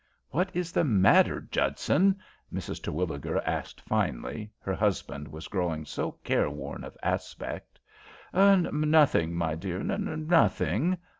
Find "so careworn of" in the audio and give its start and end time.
5.85-6.97